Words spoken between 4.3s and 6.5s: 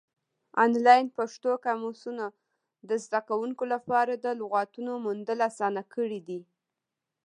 لغاتو موندل اسانه کړي دي.